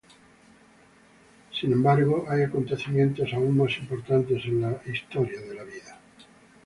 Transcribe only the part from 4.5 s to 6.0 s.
la historia de la vida.